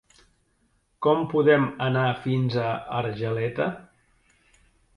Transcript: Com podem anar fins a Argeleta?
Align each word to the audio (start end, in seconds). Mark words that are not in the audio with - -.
Com 1.07 1.21
podem 1.33 1.67
anar 1.89 2.07
fins 2.25 2.59
a 2.63 2.73
Argeleta? 3.03 3.71